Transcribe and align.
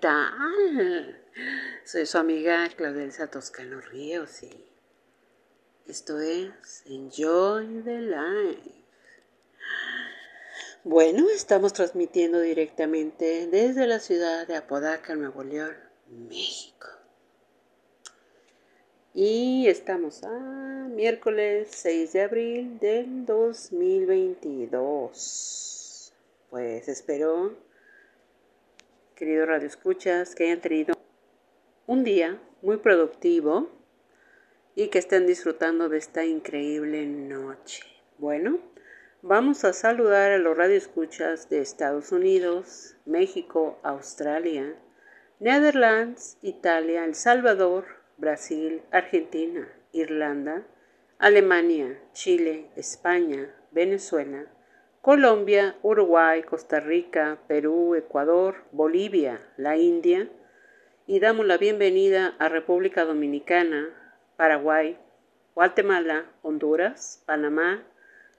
tal? 0.00 1.24
Soy 1.84 2.06
su 2.06 2.18
amiga 2.18 2.68
Claudelsa 2.76 3.28
Toscano 3.28 3.80
Ríos 3.80 4.42
y 4.42 4.66
esto 5.86 6.18
es 6.20 6.82
Enjoy 6.86 7.82
the 7.82 8.00
Life. 8.00 8.74
Bueno, 10.84 11.28
estamos 11.30 11.72
transmitiendo 11.72 12.40
directamente 12.40 13.46
desde 13.48 13.86
la 13.86 14.00
ciudad 14.00 14.46
de 14.46 14.56
Apodaca, 14.56 15.14
Nuevo 15.16 15.42
León, 15.42 15.74
México. 16.08 16.88
Y 19.14 19.66
estamos 19.66 20.22
a 20.24 20.30
miércoles 20.30 21.68
6 21.72 22.12
de 22.12 22.22
abril 22.22 22.78
del 22.78 23.24
2022. 23.26 26.12
Pues 26.50 26.88
espero 26.88 27.67
queridos 29.18 29.48
Radio 29.48 29.66
Escuchas, 29.66 30.36
que 30.36 30.44
hayan 30.44 30.60
tenido 30.60 30.94
un 31.88 32.04
día 32.04 32.38
muy 32.62 32.76
productivo 32.76 33.68
y 34.76 34.90
que 34.90 35.00
estén 35.00 35.26
disfrutando 35.26 35.88
de 35.88 35.98
esta 35.98 36.24
increíble 36.24 37.04
noche. 37.04 37.82
Bueno, 38.18 38.60
vamos 39.22 39.64
a 39.64 39.72
saludar 39.72 40.30
a 40.30 40.38
los 40.38 40.56
Radio 40.56 40.76
Escuchas 40.76 41.50
de 41.50 41.60
Estados 41.60 42.12
Unidos, 42.12 42.94
México, 43.06 43.80
Australia, 43.82 44.76
Netherlands, 45.40 46.38
Italia, 46.40 47.04
El 47.04 47.16
Salvador, 47.16 47.86
Brasil, 48.18 48.82
Argentina, 48.92 49.68
Irlanda, 49.90 50.62
Alemania, 51.18 52.00
Chile, 52.12 52.70
España, 52.76 53.52
Venezuela, 53.72 54.46
Colombia, 55.00 55.76
Uruguay, 55.82 56.42
Costa 56.42 56.80
Rica, 56.80 57.38
Perú, 57.46 57.94
Ecuador, 57.94 58.64
Bolivia, 58.72 59.40
la 59.56 59.76
India 59.76 60.28
y 61.06 61.20
damos 61.20 61.46
la 61.46 61.56
bienvenida 61.56 62.34
a 62.40 62.48
República 62.48 63.04
Dominicana, 63.04 63.90
Paraguay, 64.36 64.98
Guatemala, 65.54 66.24
Honduras, 66.42 67.22
Panamá, 67.26 67.84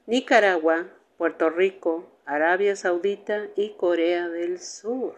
Nicaragua, 0.05 0.87
Puerto 1.17 1.49
Rico, 1.49 2.11
Arabia 2.25 2.75
Saudita 2.75 3.47
y 3.55 3.69
Corea 3.69 4.27
del 4.27 4.59
Sur. 4.59 5.15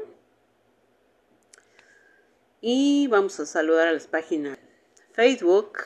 y 2.62 3.08
vamos 3.08 3.40
a 3.42 3.46
saludar 3.46 3.90
a 3.90 3.92
las 3.92 4.08
páginas 4.08 4.58
Facebook 5.12 5.80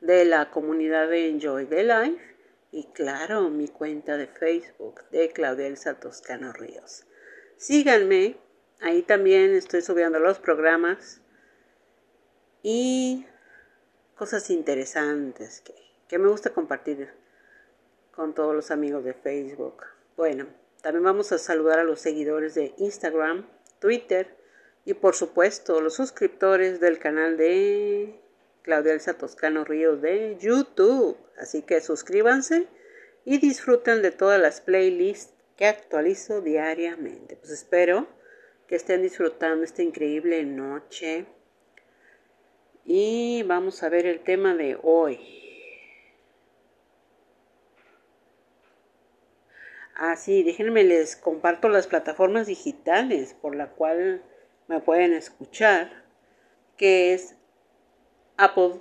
de 0.00 0.24
la 0.24 0.50
comunidad 0.50 1.08
de 1.08 1.28
Enjoy 1.28 1.66
the 1.66 1.84
Life 1.84 2.36
y 2.72 2.86
claro 2.92 3.48
mi 3.48 3.68
cuenta 3.68 4.16
de 4.16 4.26
Facebook 4.26 5.02
de 5.10 5.30
Claudia 5.30 5.68
Elsa 5.68 6.00
Toscano 6.00 6.52
Ríos. 6.52 7.04
Síganme 7.56 8.36
ahí 8.80 9.02
también 9.02 9.54
estoy 9.54 9.82
subiendo 9.82 10.18
los 10.18 10.40
programas 10.40 11.20
y 12.62 13.24
cosas 14.16 14.50
interesantes 14.50 15.60
que, 15.60 15.74
que 16.08 16.18
me 16.18 16.28
gusta 16.28 16.52
compartir 16.52 17.08
con 18.16 18.34
todos 18.34 18.54
los 18.54 18.70
amigos 18.70 19.04
de 19.04 19.12
Facebook. 19.12 19.84
Bueno, 20.16 20.46
también 20.80 21.04
vamos 21.04 21.30
a 21.32 21.38
saludar 21.38 21.78
a 21.78 21.84
los 21.84 22.00
seguidores 22.00 22.54
de 22.54 22.74
Instagram, 22.78 23.46
Twitter 23.78 24.34
y 24.86 24.94
por 24.94 25.14
supuesto 25.14 25.82
los 25.82 25.94
suscriptores 25.94 26.80
del 26.80 26.98
canal 26.98 27.36
de 27.36 28.18
Claudia 28.62 28.94
Elsa 28.94 29.18
Toscano 29.18 29.64
Ríos 29.64 30.00
de 30.00 30.38
YouTube. 30.40 31.18
Así 31.38 31.60
que 31.62 31.82
suscríbanse 31.82 32.66
y 33.26 33.38
disfruten 33.38 34.00
de 34.00 34.12
todas 34.12 34.40
las 34.40 34.62
playlists 34.62 35.34
que 35.56 35.66
actualizo 35.66 36.40
diariamente. 36.40 37.36
Pues 37.36 37.50
espero 37.50 38.06
que 38.66 38.76
estén 38.76 39.02
disfrutando 39.02 39.62
esta 39.64 39.82
increíble 39.82 40.42
noche 40.44 41.26
Y 42.84 43.42
vamos 43.42 43.82
a 43.82 43.88
ver 43.88 44.06
el 44.06 44.20
tema 44.20 44.54
de 44.54 44.78
hoy. 44.82 45.45
Ah, 49.98 50.14
sí, 50.14 50.42
déjenme 50.42 50.84
les 50.84 51.16
comparto 51.16 51.70
las 51.70 51.86
plataformas 51.86 52.46
digitales 52.46 53.32
por 53.32 53.56
la 53.56 53.70
cual 53.70 54.22
me 54.68 54.78
pueden 54.80 55.14
escuchar, 55.14 56.04
que 56.76 57.14
es 57.14 57.34
Apple 58.36 58.78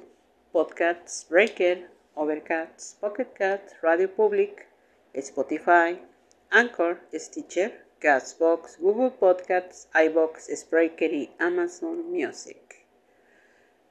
Podcasts, 0.51 1.25
Breaker, 1.29 1.89
Overcast, 2.15 2.99
Pocket 2.99 3.31
Cats, 3.33 3.81
Radio 3.81 4.13
Public, 4.13 4.67
Spotify, 5.13 6.01
Anchor, 6.49 6.99
Stitcher, 7.13 7.85
Castbox, 7.99 8.77
Google 8.81 9.11
Podcasts, 9.11 9.87
iBox, 9.93 10.49
Spreaker 10.53 11.13
y 11.13 11.33
Amazon 11.39 12.11
Music. 12.11 12.85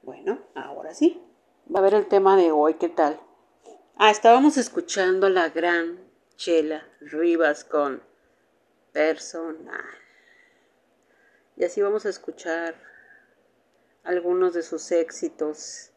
Bueno, 0.03 0.41
ahora 0.53 0.93
sí. 0.93 1.23
Va 1.73 1.79
a 1.79 1.83
ver 1.83 1.95
el 1.95 2.05
tema 2.05 2.37
de 2.37 2.51
hoy, 2.51 2.75
¿qué 2.75 2.89
tal? 2.89 3.19
Ah, 3.97 4.11
estábamos 4.11 4.57
escuchando 4.57 5.27
la 5.29 5.49
gran 5.49 6.04
Chela 6.35 6.85
Rivas 7.01 7.63
con 7.63 8.01
Personal. 8.91 9.83
Y 11.57 11.63
así 11.63 11.81
vamos 11.81 12.05
a 12.05 12.09
escuchar 12.09 12.75
algunos 14.03 14.53
de 14.53 14.61
sus 14.61 14.91
éxitos 14.91 15.91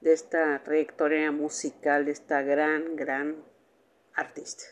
de 0.00 0.12
esta 0.12 0.62
trayectoria 0.62 1.32
musical 1.32 2.04
de 2.04 2.12
esta 2.12 2.42
gran, 2.42 2.96
gran 2.96 3.42
artista. 4.14 4.64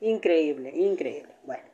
Increíble, 0.00 0.70
increíble. 0.74 1.34
Bueno, 1.44 1.64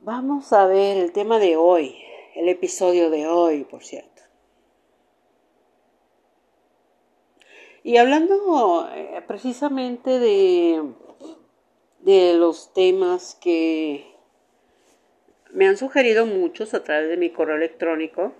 vamos 0.00 0.52
a 0.52 0.66
ver 0.66 0.98
el 0.98 1.12
tema 1.12 1.38
de 1.38 1.56
hoy, 1.56 1.96
el 2.34 2.48
episodio 2.48 3.10
de 3.10 3.26
hoy, 3.26 3.64
por 3.64 3.82
cierto. 3.82 4.11
Y 7.84 7.96
hablando 7.96 8.88
eh, 8.92 9.22
precisamente 9.26 10.20
de, 10.20 10.92
de 12.00 12.34
los 12.34 12.72
temas 12.72 13.36
que 13.40 14.06
me 15.50 15.66
han 15.66 15.76
sugerido 15.76 16.24
muchos 16.26 16.74
a 16.74 16.84
través 16.84 17.08
de 17.08 17.16
mi 17.16 17.30
correo 17.30 17.56
electrónico, 17.56 18.32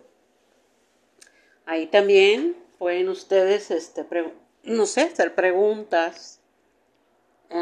ahí 1.66 1.86
también 1.86 2.56
pueden 2.78 3.08
ustedes, 3.08 3.70
este, 3.70 4.06
no 4.62 4.86
sé, 4.86 5.02
hacer 5.02 5.34
preguntas, 5.34 6.40
eh, 7.50 7.56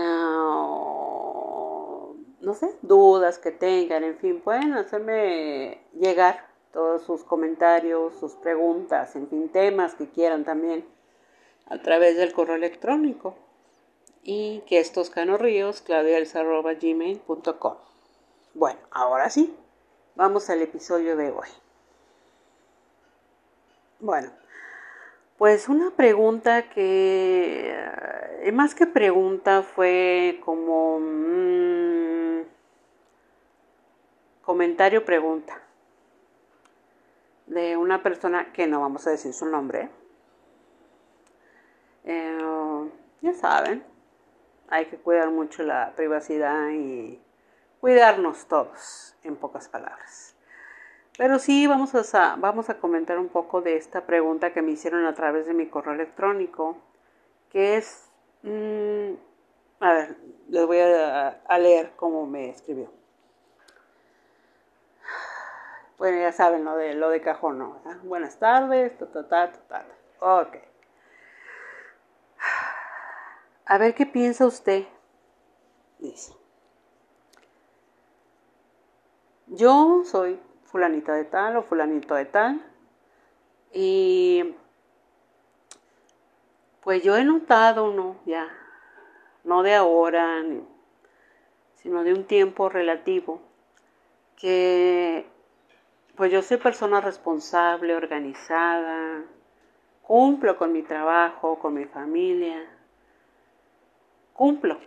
no 2.40 2.54
sé, 2.54 2.74
dudas 2.82 3.38
que 3.38 3.52
tengan, 3.52 4.04
en 4.04 4.18
fin, 4.18 4.40
pueden 4.40 4.74
hacerme 4.74 5.80
llegar 5.98 6.46
todos 6.72 7.02
sus 7.02 7.24
comentarios, 7.24 8.14
sus 8.20 8.34
preguntas, 8.34 9.16
en 9.16 9.28
fin, 9.28 9.48
temas 9.48 9.94
que 9.94 10.08
quieran 10.08 10.44
también 10.44 10.84
a 11.70 11.78
través 11.78 12.17
del 12.17 12.32
correo 12.32 12.56
electrónico 12.56 13.37
y 14.22 14.62
que 14.67 14.81
estos 14.81 15.08
canorríos, 15.08 15.82
gmail.com 15.87 17.76
Bueno, 18.55 18.81
ahora 18.90 19.31
sí, 19.31 19.56
vamos 20.17 20.50
al 20.50 20.61
episodio 20.61 21.17
de 21.17 21.31
hoy. 21.31 21.49
Bueno, 24.00 24.31
pues 25.38 25.69
una 25.69 25.90
pregunta 25.93 26.69
que, 26.69 27.73
eh, 28.43 28.52
más 28.52 28.75
que 28.75 28.87
pregunta, 28.87 29.62
fue 29.62 30.40
como 30.44 30.96
un 30.96 32.46
comentario 34.43 35.05
pregunta 35.05 35.62
de 37.46 37.76
una 37.76 38.02
persona 38.02 38.52
que 38.52 38.66
no 38.66 38.81
vamos 38.81 39.06
a 39.06 39.11
decir 39.11 39.32
su 39.32 39.46
nombre. 39.46 39.88
Eh, 42.05 42.91
ya 43.20 43.35
saben, 43.35 43.85
hay 44.69 44.87
que 44.87 44.97
cuidar 44.97 45.31
mucho 45.31 45.62
la 45.62 45.93
privacidad 45.97 46.70
y 46.70 47.20
cuidarnos 47.81 48.47
todos, 48.47 49.17
en 49.23 49.37
pocas 49.37 49.69
palabras. 49.69 50.37
Pero 51.19 51.38
sí, 51.38 51.67
vamos 51.67 51.94
a, 52.14 52.37
vamos 52.37 52.70
a 52.70 52.79
comentar 52.79 53.19
un 53.19 53.29
poco 53.29 53.61
de 53.61 53.76
esta 53.76 54.06
pregunta 54.06 54.52
que 54.52 54.62
me 54.62 54.70
hicieron 54.70 55.05
a 55.05 55.14
través 55.14 55.47
de 55.47 55.55
mi 55.55 55.67
correo 55.67 55.93
electrónico, 55.93 56.79
que 57.50 57.76
es, 57.76 58.11
mm, 58.43 59.14
a 59.81 59.93
ver, 59.93 60.17
les 60.49 60.67
voy 60.67 60.79
a, 60.79 61.58
leer 61.58 61.93
cómo 61.97 62.26
me 62.26 62.49
escribió. 62.50 62.91
Bueno, 65.99 66.19
ya 66.20 66.32
saben 66.32 66.64
lo 66.64 66.76
de, 66.76 66.94
lo 66.94 67.11
de 67.11 67.20
cajón, 67.20 67.58
¿no? 67.58 67.82
Buenas 68.05 68.38
tardes, 68.38 68.97
ta, 68.97 69.06
ta, 69.12 69.29
ta, 69.29 69.52
ta, 69.52 69.85
Ok. 70.20 70.69
A 73.70 73.78
ver 73.78 73.94
qué 73.94 74.05
piensa 74.05 74.46
usted. 74.46 74.84
Yo 79.46 80.02
soy 80.05 80.40
fulanita 80.64 81.14
de 81.14 81.25
tal 81.25 81.56
o 81.56 81.62
fulanito 81.62 82.17
de 82.17 82.25
tal. 82.25 82.61
Y 83.72 84.56
pues 86.81 87.05
yo 87.05 87.17
he 87.17 87.22
notado, 87.25 87.93
¿no? 87.93 88.17
Ya, 88.26 88.49
no 89.44 89.62
de 89.62 89.76
ahora, 89.76 90.43
sino 91.76 92.02
de 92.02 92.12
un 92.12 92.25
tiempo 92.25 92.69
relativo, 92.69 93.40
que 94.34 95.26
pues 96.16 96.32
yo 96.32 96.43
soy 96.43 96.56
persona 96.56 97.00
responsable, 97.00 97.94
organizada, 97.94 99.23
cumplo 100.02 100.56
con 100.56 100.73
mi 100.73 100.82
trabajo, 100.82 101.61
con 101.61 101.75
mi 101.75 101.84
familia, 101.84 102.79
cumplo 104.32 104.78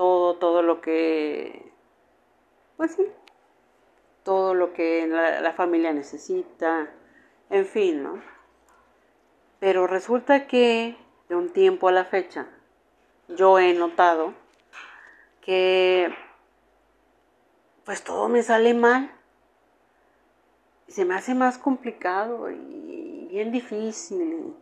todo, 0.00 0.36
todo 0.36 0.62
lo 0.62 0.80
que, 0.80 1.70
pues 2.78 2.94
sí, 2.94 3.06
todo 4.22 4.54
lo 4.54 4.72
que 4.72 5.06
la, 5.06 5.52
familia 5.52 5.92
necesita, 5.92 6.88
en 7.50 7.66
fin, 7.66 8.02
¿no? 8.02 8.22
Pero 9.58 9.86
resulta 9.86 10.46
que 10.46 10.96
de 11.28 11.36
un 11.36 11.52
tiempo 11.52 11.88
a 11.88 11.92
la 11.92 12.06
fecha 12.06 12.46
yo 13.28 13.58
he 13.58 13.74
notado 13.74 14.32
que 15.42 16.14
pues 17.84 18.02
todo 18.02 18.28
me 18.30 18.42
sale 18.42 18.72
mal. 18.72 19.10
Se 20.88 21.04
me 21.04 21.14
hace 21.14 21.34
más 21.34 21.58
complicado 21.58 22.50
y 22.50 23.28
bien 23.30 23.52
difícil. 23.52 24.54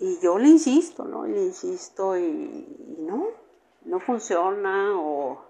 Y, 0.00 0.18
yo 0.20 0.38
le 0.38 0.48
insisto, 0.48 1.04
¿no? 1.04 1.26
Le 1.26 1.42
insisto 1.42 2.16
y, 2.16 2.96
no, 2.98 3.28
no 3.84 4.00
funciona 4.00 4.98
o 4.98 5.44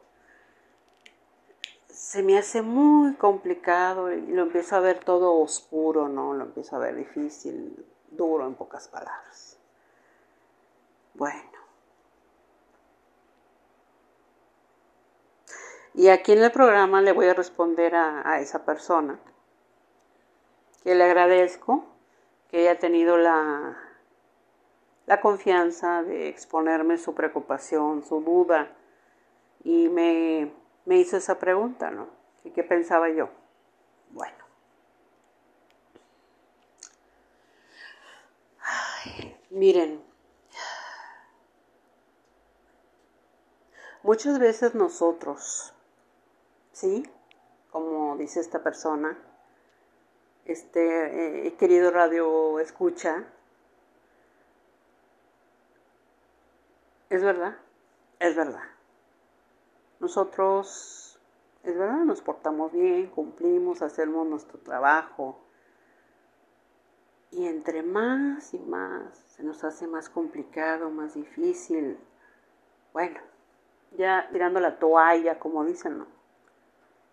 se 1.88 2.22
me 2.24 2.36
hace 2.36 2.60
muy 2.60 3.14
complicado 3.14 4.12
y 4.12 4.26
lo 4.26 4.42
empiezo 4.42 4.74
a 4.74 4.80
ver 4.80 5.04
todo 5.04 5.38
oscuro, 5.38 6.08
¿no? 6.08 6.34
Lo 6.34 6.44
empiezo 6.44 6.74
a 6.74 6.80
ver 6.80 6.96
difícil, 6.96 7.86
duro 8.10 8.46
en 8.46 8.54
pocas 8.54 8.88
palabras. 8.88 9.56
Bueno. 11.14 11.50
Y 15.94 16.08
aquí 16.08 16.32
en 16.32 16.42
el 16.42 16.50
programa 16.50 17.00
le 17.02 17.12
voy 17.12 17.26
a 17.26 17.34
responder 17.34 17.94
a, 17.94 18.28
a 18.28 18.40
esa 18.40 18.64
persona 18.64 19.20
que 20.82 20.94
le 20.94 21.04
agradezco 21.04 21.84
que 22.50 22.60
haya 22.60 22.78
tenido 22.78 23.16
la, 23.16 23.89
la 25.10 25.20
confianza 25.20 26.04
de 26.04 26.28
exponerme 26.28 26.96
su 26.96 27.14
preocupación, 27.16 28.04
su 28.04 28.20
duda 28.20 28.70
y 29.64 29.88
me 29.88 30.52
me 30.84 30.98
hizo 30.98 31.16
esa 31.16 31.38
pregunta, 31.38 31.90
¿no? 31.90 32.08
¿Y 32.44 32.50
qué 32.50 32.62
pensaba 32.62 33.08
yo? 33.10 33.28
Bueno. 34.10 34.36
miren, 39.50 40.00
muchas 44.04 44.38
veces 44.38 44.74
nosotros, 44.74 45.74
¿sí? 46.72 47.08
Como 47.72 48.16
dice 48.16 48.38
esta 48.38 48.62
persona, 48.62 49.18
este 50.44 51.46
eh, 51.46 51.54
querido 51.56 51.90
radio 51.90 52.60
escucha, 52.60 53.26
es 57.10 57.22
verdad, 57.22 57.56
es 58.20 58.36
verdad. 58.36 58.62
Nosotros, 59.98 61.20
es 61.64 61.76
verdad, 61.76 62.04
nos 62.04 62.22
portamos 62.22 62.72
bien, 62.72 63.08
cumplimos, 63.08 63.82
hacemos 63.82 64.26
nuestro 64.26 64.58
trabajo. 64.60 65.38
Y 67.32 67.46
entre 67.46 67.82
más 67.82 68.54
y 68.54 68.58
más 68.58 69.16
se 69.36 69.42
nos 69.42 69.62
hace 69.64 69.86
más 69.86 70.08
complicado, 70.08 70.90
más 70.90 71.14
difícil. 71.14 71.98
Bueno, 72.92 73.20
ya 73.96 74.28
tirando 74.32 74.60
la 74.60 74.78
toalla, 74.78 75.38
como 75.38 75.64
dicen, 75.64 75.98
¿no? 75.98 76.06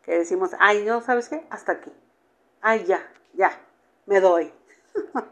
Que 0.04 0.20
decimos, 0.20 0.52
ay, 0.60 0.86
no, 0.86 1.02
¿sabes 1.02 1.28
qué? 1.28 1.46
Hasta 1.50 1.74
aquí. 1.74 1.92
Ay, 2.62 2.86
ya, 2.86 3.06
ya, 3.34 3.52
me 4.06 4.20
doy. 4.20 4.54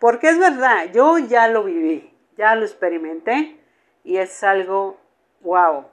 Porque 0.00 0.28
es 0.28 0.38
verdad, 0.38 0.92
yo 0.92 1.18
ya 1.18 1.48
lo 1.48 1.64
viví, 1.64 2.15
ya 2.36 2.54
lo 2.54 2.64
experimenté 2.64 3.58
y 4.04 4.18
es 4.18 4.44
algo, 4.44 4.98
wow, 5.40 5.86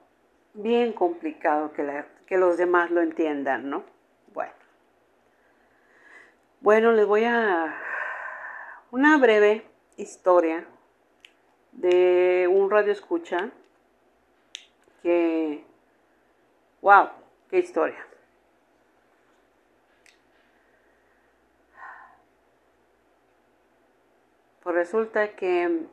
bien 0.54 0.94
complicado 0.94 1.74
que, 1.74 2.06
los 2.38 2.58
demás 2.58 2.90
lo 2.90 3.02
entiendan, 3.02 3.70
¿no? 3.70 3.84
Bueno. 4.34 4.54
Bueno, 6.62 6.92
les 6.92 7.06
voy 7.06 7.26
a 7.26 7.76
una 8.92 9.18
breve 9.18 9.68
historia 9.98 10.66
de 11.74 12.48
un 12.52 12.72
radio 12.72 12.92
escucha 12.92 13.52
que, 15.04 15.64
wow, 16.82 17.10
qué 17.50 17.60
historia. 17.60 18.04
Pues 24.64 24.76
resulta 24.76 25.36
que 25.36 25.88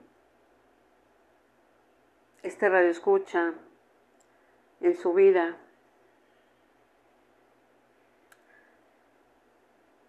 este 2.42 2.68
radio 2.68 2.90
escucha 2.90 3.54
en 4.80 4.96
su 4.96 5.12
vida 5.12 5.56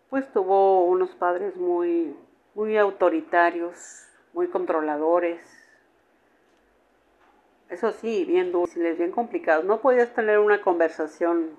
pues 0.10 0.32
tuvo 0.32 0.86
unos 0.86 1.12
padres 1.12 1.56
muy 1.56 2.16
muy 2.54 2.78
autoritarios, 2.78 4.08
muy 4.34 4.48
controladores. 4.48 5.42
Eso 7.70 7.92
sí, 7.94 8.26
bien 8.26 8.52
dulces, 8.52 8.98
bien 8.98 9.12
complicados. 9.12 9.64
No 9.64 9.80
podías 9.80 10.14
tener 10.14 10.40
una 10.40 10.62
conversación 10.62 11.58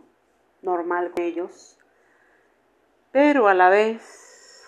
normal 0.60 1.10
con 1.12 1.24
ellos, 1.24 1.78
pero 3.10 3.48
a 3.48 3.54
la 3.54 3.70
vez 3.70 4.62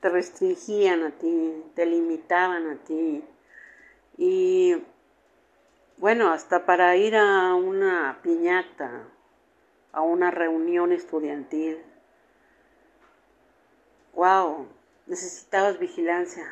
te 0.00 0.08
restringían 0.08 1.04
a 1.04 1.10
ti, 1.12 1.62
te 1.74 1.86
limitaban 1.86 2.68
a 2.68 2.76
ti. 2.78 3.24
Y 4.18 4.82
bueno, 6.02 6.32
hasta 6.32 6.66
para 6.66 6.96
ir 6.96 7.14
a 7.14 7.54
una 7.54 8.18
piñata, 8.24 9.04
a 9.92 10.00
una 10.00 10.32
reunión 10.32 10.90
estudiantil. 10.90 11.80
Wow, 14.12 14.66
necesitabas 15.06 15.78
vigilancia. 15.78 16.44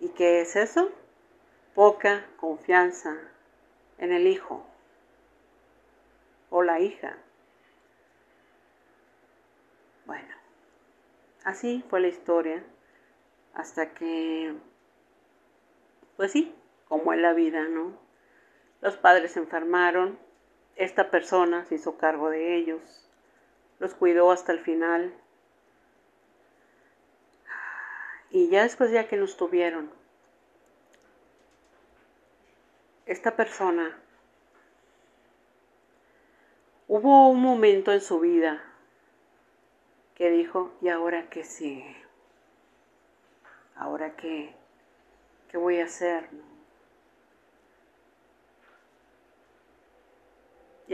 ¿Y 0.00 0.08
qué 0.08 0.40
es 0.40 0.56
eso? 0.56 0.90
Poca 1.76 2.26
confianza 2.36 3.16
en 3.98 4.12
el 4.12 4.26
hijo 4.26 4.66
o 6.50 6.64
la 6.64 6.80
hija. 6.80 7.16
Bueno, 10.04 10.34
así 11.44 11.84
fue 11.88 12.00
la 12.00 12.08
historia 12.08 12.64
hasta 13.54 13.94
que, 13.94 14.52
pues 16.16 16.32
sí, 16.32 16.52
como 16.88 17.12
en 17.12 17.22
la 17.22 17.32
vida, 17.32 17.64
¿no? 17.64 17.98
Los 18.80 18.96
padres 18.96 19.32
se 19.32 19.40
enfermaron, 19.40 20.18
esta 20.76 21.10
persona 21.10 21.64
se 21.66 21.76
hizo 21.76 21.96
cargo 21.96 22.30
de 22.30 22.56
ellos, 22.56 23.08
los 23.78 23.94
cuidó 23.94 24.30
hasta 24.30 24.52
el 24.52 24.60
final 24.60 25.14
y 28.30 28.48
ya 28.48 28.64
después 28.64 28.90
ya 28.90 29.08
que 29.08 29.16
nos 29.16 29.36
tuvieron, 29.36 29.90
esta 33.06 33.36
persona, 33.36 33.96
hubo 36.88 37.28
un 37.28 37.40
momento 37.40 37.92
en 37.92 38.00
su 38.00 38.18
vida 38.20 38.62
que 40.14 40.30
dijo, 40.30 40.72
¿y 40.80 40.88
ahora 40.88 41.28
qué 41.28 41.44
sigue? 41.44 41.96
¿Ahora 43.76 44.16
qué, 44.16 44.54
qué 45.48 45.58
voy 45.58 45.80
a 45.80 45.84
hacer? 45.84 46.28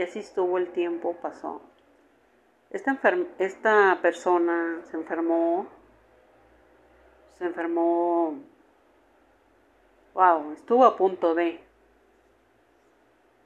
Y 0.01 0.03
así 0.03 0.17
estuvo 0.17 0.57
el 0.57 0.71
tiempo, 0.71 1.15
pasó. 1.21 1.61
Esta, 2.71 3.99
persona 4.01 4.81
se 4.89 4.97
enfermó, 4.97 5.67
se 7.37 7.45
enfermó, 7.45 8.41
wow, 10.15 10.53
estuvo 10.53 10.85
a 10.85 10.97
punto 10.97 11.35
de, 11.35 11.59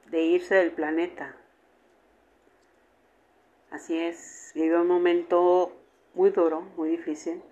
de 0.06 0.22
irse 0.22 0.54
del 0.54 0.72
planeta. 0.72 1.36
Así 3.70 3.98
es, 3.98 4.52
vivió 4.54 4.80
un 4.80 4.88
momento 4.88 5.76
muy 6.14 6.30
duro, 6.30 6.62
muy 6.78 6.88
difícil. 6.88 7.42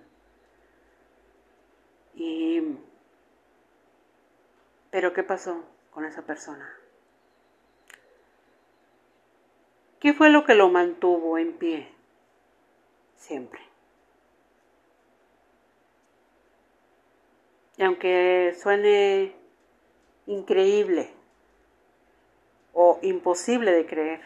Y, 2.14 2.78
pero 4.90 5.12
¿qué 5.12 5.22
pasó 5.22 5.62
con 5.90 6.06
esa 6.06 6.22
persona? 6.22 6.83
¿Qué 10.04 10.12
fue 10.12 10.28
lo 10.28 10.44
que 10.44 10.54
lo 10.54 10.68
mantuvo 10.68 11.38
en 11.38 11.54
pie? 11.54 11.88
Siempre. 13.16 13.62
Y 17.78 17.84
aunque 17.84 18.54
suene 18.62 19.34
increíble 20.26 21.10
o 22.74 22.98
imposible 23.00 23.72
de 23.72 23.86
creer, 23.86 24.20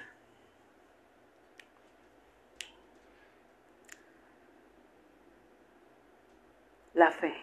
la 6.94 7.12
fe. 7.12 7.36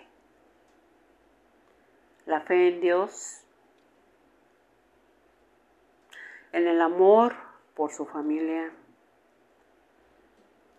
La 2.26 2.42
fe 2.42 2.68
en 2.68 2.82
Dios, 2.82 3.46
en 6.52 6.68
el 6.68 6.82
amor 6.82 7.55
por 7.76 7.92
su 7.92 8.06
familia. 8.06 8.72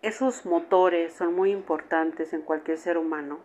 Esos 0.02 0.46
motores 0.46 1.14
son 1.14 1.34
muy 1.34 1.50
importantes 1.50 2.32
en 2.32 2.42
cualquier 2.42 2.78
ser 2.78 2.98
humano 2.98 3.40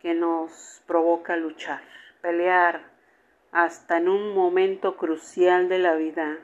que 0.00 0.14
nos 0.14 0.82
provoca 0.86 1.36
luchar, 1.36 1.82
pelear 2.20 2.90
hasta 3.52 3.98
en 3.98 4.08
un 4.08 4.34
momento 4.34 4.96
crucial 4.96 5.68
de 5.68 5.78
la 5.78 5.94
vida 5.94 6.38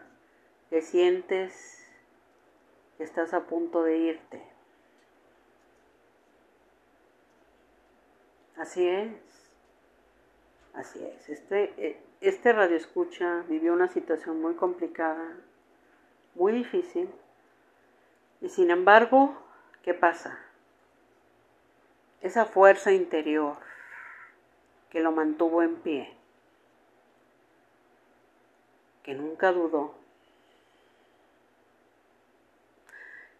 que 0.71 0.83
sientes 0.83 1.91
que 2.97 3.05
estás 3.05 3.33
a 3.35 3.47
punto 3.47 3.83
de 3.83 3.97
irte. 3.97 4.43
Así 8.57 8.87
es, 8.87 9.13
así 10.75 11.05
es. 11.05 11.29
Este, 11.29 11.73
eh, 11.79 12.01
este 12.21 12.53
radio 12.53 12.77
escucha 12.77 13.45
vivió 13.49 13.73
una 13.73 13.89
situación 13.89 14.43
muy 14.43 14.55
complicada, 14.55 15.37
muy 16.39 16.53
difícil, 16.53 17.11
y 18.41 18.49
sin 18.49 18.71
embargo, 18.71 19.37
¿qué 19.83 19.93
pasa? 19.93 20.39
esa 22.21 22.45
fuerza 22.45 22.93
interior 22.93 23.57
que 24.91 25.01
lo 25.01 25.13
mantuvo 25.13 25.63
en 25.63 25.77
pie, 25.77 26.15
que 29.03 29.15
nunca 29.15 29.53
dudó, 29.53 29.95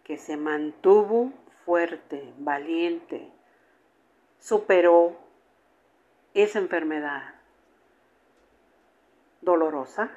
que 0.03 0.17
se 0.17 0.37
mantuvo 0.37 1.31
fuerte, 1.65 2.33
valiente, 2.37 3.29
superó 4.39 5.17
esa 6.33 6.59
enfermedad 6.59 7.35
dolorosa, 9.41 10.09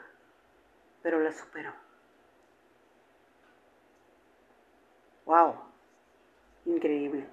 pero 1.02 1.20
la 1.20 1.32
superó. 1.32 1.81
¡Wow! 5.24 5.54
Increíble 6.66 7.26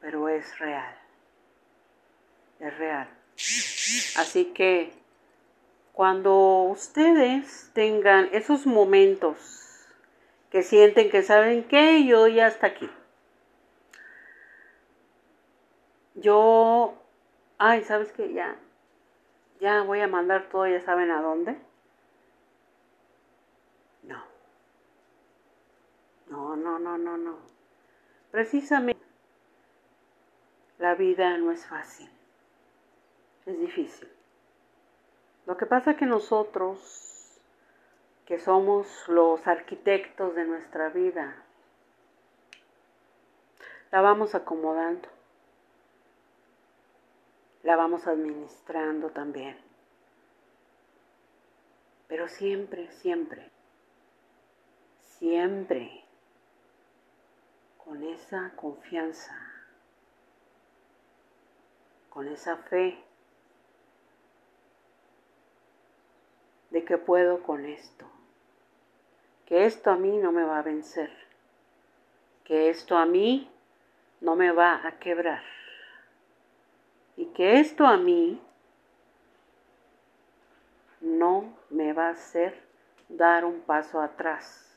pero 0.00 0.28
es 0.28 0.58
real. 0.58 0.96
Es 2.58 2.78
real. 2.78 3.08
Así 4.16 4.46
que 4.54 4.92
cuando 5.92 6.62
ustedes 6.64 7.70
tengan 7.74 8.28
esos 8.32 8.66
momentos 8.66 9.86
que 10.50 10.62
sienten 10.62 11.10
que 11.10 11.22
saben 11.22 11.64
que 11.64 12.04
yo 12.04 12.26
ya 12.26 12.48
está 12.48 12.68
aquí. 12.68 12.90
Yo, 16.14 16.94
ay, 17.58 17.84
¿sabes 17.84 18.12
qué? 18.12 18.32
Ya, 18.32 18.56
ya 19.60 19.82
voy 19.82 20.00
a 20.00 20.08
mandar 20.08 20.48
todo, 20.50 20.66
ya 20.66 20.80
saben 20.82 21.10
a 21.10 21.22
dónde. 21.22 21.56
No. 24.02 24.22
No, 26.40 26.56
no, 26.56 26.78
no, 26.78 26.96
no, 26.96 27.18
no. 27.18 27.36
Precisamente 28.30 29.04
la 30.78 30.94
vida 30.94 31.36
no 31.36 31.52
es 31.52 31.66
fácil, 31.66 32.08
es 33.44 33.60
difícil. 33.60 34.08
Lo 35.44 35.58
que 35.58 35.66
pasa 35.66 35.90
es 35.90 35.96
que 35.98 36.06
nosotros, 36.06 37.38
que 38.24 38.38
somos 38.38 39.06
los 39.08 39.46
arquitectos 39.46 40.34
de 40.34 40.46
nuestra 40.46 40.88
vida, 40.88 41.36
la 43.92 44.00
vamos 44.00 44.34
acomodando, 44.34 45.08
la 47.64 47.76
vamos 47.76 48.06
administrando 48.06 49.10
también. 49.10 49.58
Pero 52.08 52.28
siempre, 52.28 52.90
siempre, 52.92 53.50
siempre 55.02 55.99
con 57.90 58.04
esa 58.04 58.52
confianza, 58.54 59.34
con 62.08 62.28
esa 62.28 62.56
fe 62.56 62.96
de 66.70 66.84
que 66.84 66.98
puedo 66.98 67.42
con 67.42 67.64
esto, 67.64 68.06
que 69.44 69.64
esto 69.64 69.90
a 69.90 69.96
mí 69.96 70.18
no 70.18 70.30
me 70.30 70.44
va 70.44 70.60
a 70.60 70.62
vencer, 70.62 71.10
que 72.44 72.70
esto 72.70 72.96
a 72.96 73.06
mí 73.06 73.50
no 74.20 74.36
me 74.36 74.52
va 74.52 74.86
a 74.86 75.00
quebrar 75.00 75.42
y 77.16 77.26
que 77.26 77.58
esto 77.58 77.84
a 77.84 77.96
mí 77.96 78.40
no 81.00 81.52
me 81.70 81.92
va 81.92 82.06
a 82.06 82.10
hacer 82.12 82.56
dar 83.08 83.44
un 83.44 83.60
paso 83.62 84.00
atrás. 84.00 84.69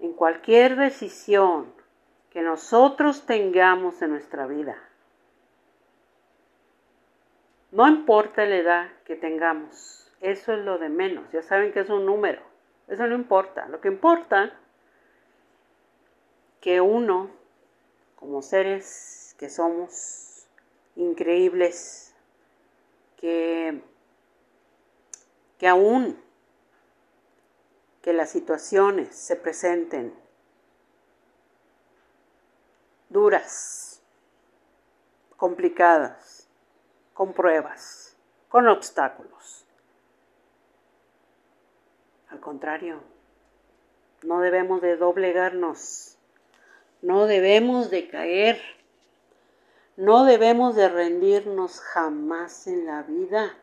En 0.00 0.12
cualquier 0.14 0.76
decisión 0.76 1.72
que 2.30 2.42
nosotros 2.42 3.26
tengamos 3.26 4.00
en 4.02 4.10
nuestra 4.10 4.46
vida, 4.46 4.76
no 7.70 7.86
importa 7.86 8.44
la 8.46 8.56
edad 8.56 8.88
que 9.04 9.14
tengamos, 9.16 10.10
eso 10.20 10.52
es 10.52 10.64
lo 10.64 10.78
de 10.78 10.88
menos. 10.88 11.30
Ya 11.32 11.42
saben 11.42 11.72
que 11.72 11.80
es 11.80 11.88
un 11.88 12.04
número. 12.04 12.42
Eso 12.88 13.06
no 13.06 13.14
importa. 13.14 13.68
Lo 13.68 13.80
que 13.80 13.88
importa 13.88 14.52
que 16.60 16.80
uno, 16.80 17.30
como 18.16 18.42
seres 18.42 19.34
que 19.38 19.48
somos 19.48 20.46
increíbles, 20.96 22.14
que, 23.16 23.80
que 25.58 25.68
aún 25.68 26.18
que 28.02 28.12
las 28.12 28.30
situaciones 28.30 29.14
se 29.14 29.36
presenten 29.36 30.14
duras, 33.10 34.02
complicadas, 35.36 36.48
con 37.12 37.34
pruebas, 37.34 38.16
con 38.48 38.68
obstáculos. 38.68 39.66
Al 42.30 42.40
contrario, 42.40 43.00
no 44.22 44.40
debemos 44.40 44.80
de 44.80 44.96
doblegarnos, 44.96 46.16
no 47.02 47.26
debemos 47.26 47.90
de 47.90 48.08
caer, 48.08 48.60
no 49.96 50.24
debemos 50.24 50.76
de 50.76 50.88
rendirnos 50.88 51.80
jamás 51.80 52.66
en 52.66 52.86
la 52.86 53.02
vida. 53.02 53.54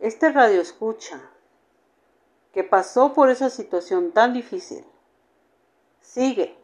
Este 0.00 0.30
radio 0.30 0.60
escucha 0.60 1.30
que 2.56 2.64
pasó 2.64 3.12
por 3.12 3.28
esa 3.28 3.50
situación 3.50 4.12
tan 4.12 4.32
difícil, 4.32 4.82
sigue, 6.00 6.56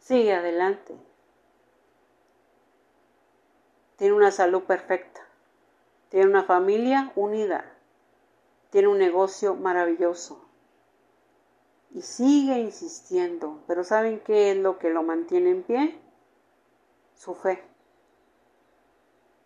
sigue 0.00 0.34
adelante. 0.34 0.96
Tiene 3.94 4.14
una 4.14 4.32
salud 4.32 4.64
perfecta, 4.64 5.20
tiene 6.08 6.26
una 6.26 6.42
familia 6.42 7.12
unida 7.14 7.72
tiene 8.70 8.88
un 8.88 8.98
negocio 8.98 9.54
maravilloso 9.54 10.44
y 11.92 12.02
sigue 12.02 12.58
insistiendo. 12.58 13.62
Pero 13.68 13.84
¿saben 13.84 14.18
qué 14.18 14.50
es 14.50 14.56
lo 14.56 14.80
que 14.80 14.90
lo 14.90 15.04
mantiene 15.04 15.50
en 15.50 15.62
pie? 15.62 16.00
Su 17.14 17.36
fe. 17.36 17.62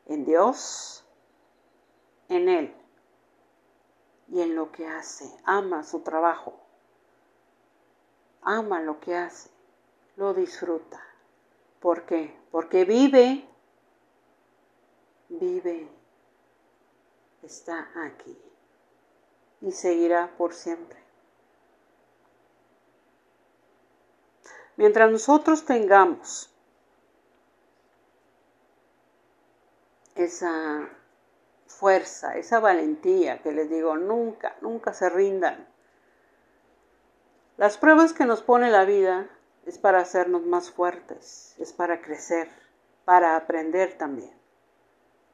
En 0.06 0.24
Dios, 0.24 1.04
en 2.30 2.48
Él 2.48 2.83
y 4.28 4.40
en 4.40 4.54
lo 4.54 4.72
que 4.72 4.86
hace. 4.86 5.30
Ama 5.44 5.82
su 5.82 6.00
trabajo. 6.00 6.54
Ama 8.42 8.80
lo 8.80 9.00
que 9.00 9.16
hace. 9.16 9.50
Lo 10.16 10.34
disfruta. 10.34 11.02
¿Por 11.80 12.06
qué? 12.06 12.36
Porque 12.50 12.84
vive, 12.84 13.46
vive, 15.28 15.88
está 17.42 17.90
aquí 17.96 18.38
y 19.60 19.72
seguirá 19.72 20.34
por 20.36 20.54
siempre. 20.54 21.02
Mientras 24.76 25.10
nosotros 25.10 25.64
tengamos 25.64 26.50
esa 30.14 30.88
fuerza, 31.74 32.36
esa 32.36 32.60
valentía 32.60 33.42
que 33.42 33.52
les 33.52 33.68
digo, 33.68 33.96
nunca, 33.96 34.56
nunca 34.60 34.92
se 34.92 35.08
rindan. 35.08 35.68
Las 37.56 37.78
pruebas 37.78 38.12
que 38.12 38.24
nos 38.24 38.42
pone 38.42 38.70
la 38.70 38.84
vida 38.84 39.28
es 39.66 39.78
para 39.78 39.98
hacernos 39.98 40.42
más 40.44 40.70
fuertes, 40.70 41.54
es 41.58 41.72
para 41.72 42.00
crecer, 42.00 42.48
para 43.04 43.36
aprender 43.36 43.96
también. 43.98 44.34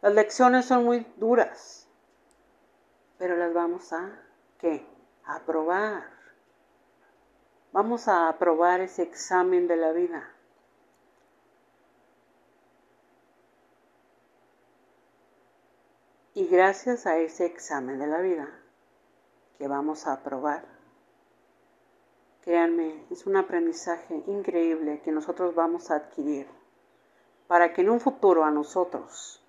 Las 0.03 0.15
lecciones 0.15 0.67
son 0.67 0.85
muy 0.85 1.07
duras, 1.17 1.89
pero 3.19 3.37
las 3.37 3.53
vamos 3.53 3.93
a, 3.93 4.19
¿qué? 4.59 4.87
A 5.25 5.37
aprobar. 5.37 6.05
Vamos 7.73 8.09
a 8.09 8.29
aprobar 8.29 8.81
ese 8.81 9.03
examen 9.03 9.69
de 9.69 9.77
la 9.77 9.93
vida. 9.93 10.29
Y 16.41 16.47
gracias 16.47 17.05
a 17.05 17.19
ese 17.19 17.45
examen 17.45 17.99
de 17.99 18.07
la 18.07 18.23
vida 18.23 18.49
que 19.59 19.69
vamos 19.69 20.07
a 20.07 20.15
aprobar, 20.15 20.65
créanme, 22.41 23.05
es 23.11 23.27
un 23.27 23.37
aprendizaje 23.37 24.23
increíble 24.27 25.03
que 25.05 25.13
nosotros 25.13 25.55
vamos 25.55 25.91
a 25.91 25.97
adquirir 25.97 26.47
para 27.47 27.75
que 27.75 27.83
en 27.83 27.91
un 27.91 28.01
futuro 28.01 28.43
a 28.43 28.51
nosotros, 28.51 29.45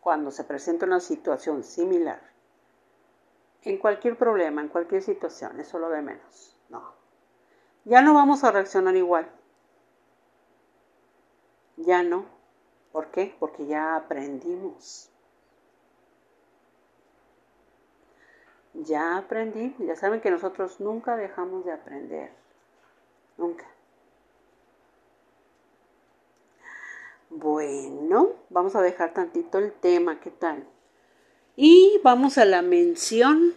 cuando 0.00 0.32
se 0.32 0.42
presente 0.42 0.86
una 0.86 0.98
situación 0.98 1.62
similar, 1.62 2.20
en 3.62 3.78
cualquier 3.78 4.18
problema, 4.18 4.62
en 4.62 4.70
cualquier 4.70 5.02
situación, 5.02 5.60
eso 5.60 5.78
lo 5.78 5.88
de 5.88 6.02
menos. 6.02 6.58
No. 6.68 6.82
Ya 7.84 8.02
no 8.02 8.12
vamos 8.12 8.42
a 8.42 8.50
reaccionar 8.50 8.96
igual. 8.96 9.30
Ya 11.76 12.02
no. 12.02 12.24
¿Por 12.90 13.12
qué? 13.12 13.36
Porque 13.38 13.66
ya 13.66 13.94
aprendimos. 13.94 15.10
Ya 18.74 19.16
aprendí. 19.16 19.74
Ya 19.78 19.96
saben 19.96 20.20
que 20.20 20.30
nosotros 20.30 20.80
nunca 20.80 21.16
dejamos 21.16 21.64
de 21.64 21.72
aprender. 21.72 22.30
Nunca. 23.36 23.66
Bueno, 27.30 28.34
vamos 28.48 28.74
a 28.74 28.82
dejar 28.82 29.14
tantito 29.14 29.58
el 29.58 29.72
tema. 29.72 30.20
¿Qué 30.20 30.30
tal? 30.30 30.66
Y 31.56 32.00
vamos 32.02 32.38
a 32.38 32.44
la 32.44 32.62
mención. 32.62 33.54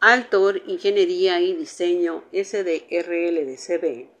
Altor, 0.00 0.62
Ingeniería 0.66 1.40
y 1.40 1.54
Diseño 1.54 2.22
SDRLDCB. 2.32 4.15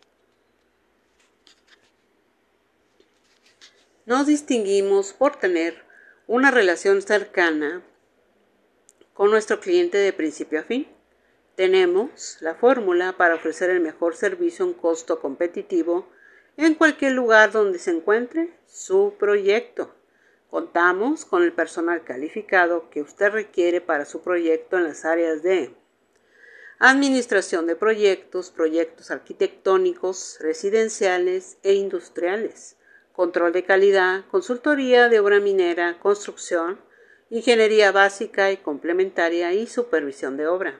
Nos 4.06 4.28
distinguimos 4.28 5.12
por 5.12 5.34
tener 5.34 5.82
una 6.28 6.52
relación 6.52 7.02
cercana 7.02 7.82
con 9.14 9.32
nuestro 9.32 9.58
cliente 9.58 9.98
de 9.98 10.12
principio 10.12 10.60
a 10.60 10.62
fin. 10.62 10.86
Tenemos 11.56 12.38
la 12.38 12.54
fórmula 12.54 13.16
para 13.16 13.34
ofrecer 13.34 13.68
el 13.68 13.80
mejor 13.80 14.14
servicio 14.14 14.64
en 14.64 14.74
costo 14.74 15.18
competitivo 15.18 16.08
en 16.56 16.76
cualquier 16.76 17.14
lugar 17.14 17.50
donde 17.50 17.80
se 17.80 17.90
encuentre 17.90 18.56
su 18.68 19.14
proyecto. 19.18 19.92
Contamos 20.50 21.24
con 21.24 21.42
el 21.42 21.52
personal 21.52 22.04
calificado 22.04 22.88
que 22.90 23.02
usted 23.02 23.32
requiere 23.32 23.80
para 23.80 24.04
su 24.04 24.22
proyecto 24.22 24.76
en 24.76 24.84
las 24.84 25.04
áreas 25.04 25.42
de 25.42 25.74
administración 26.78 27.66
de 27.66 27.74
proyectos, 27.74 28.52
proyectos 28.52 29.10
arquitectónicos, 29.10 30.38
residenciales 30.40 31.58
e 31.64 31.74
industriales, 31.74 32.76
control 33.16 33.52
de 33.52 33.64
calidad, 33.64 34.24
consultoría 34.30 35.08
de 35.08 35.18
obra 35.20 35.40
minera, 35.40 35.98
construcción, 35.98 36.78
ingeniería 37.30 37.90
básica 37.90 38.52
y 38.52 38.58
complementaria 38.58 39.54
y 39.54 39.66
supervisión 39.66 40.36
de 40.36 40.46
obra. 40.46 40.78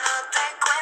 Casa. 0.03 0.69
No 0.69 0.78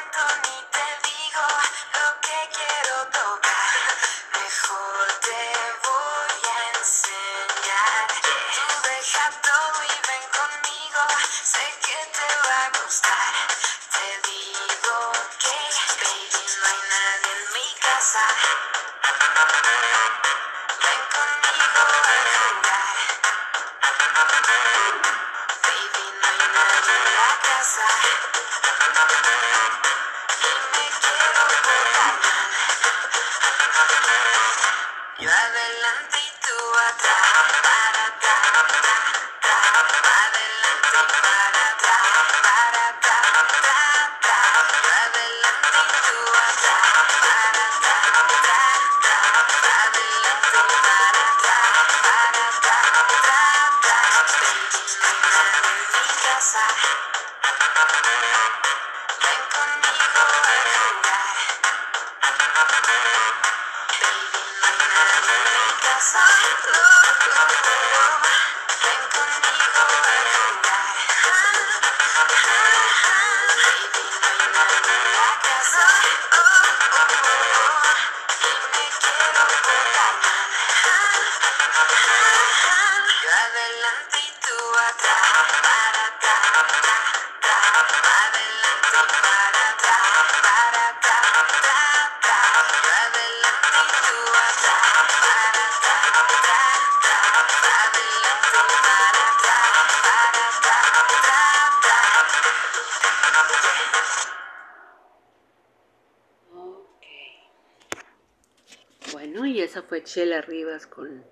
Chela 110.06 110.40
Rivas 110.40 110.86
con 110.86 111.24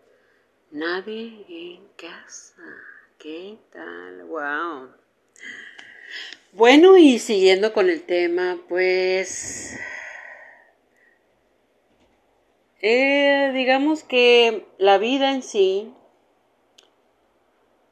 Nadie 0.72 1.46
en 1.48 1.86
casa. 1.96 2.60
¿Qué 3.18 3.56
tal? 3.72 4.24
Wow. 4.24 4.90
Bueno, 6.52 6.96
y 6.96 7.20
siguiendo 7.20 7.72
con 7.72 7.88
el 7.88 8.02
tema, 8.02 8.58
pues... 8.68 9.78
eh, 12.82 13.52
digamos 13.54 14.02
que 14.02 14.66
la 14.78 14.98
vida 14.98 15.32
en 15.32 15.44
sí, 15.44 15.94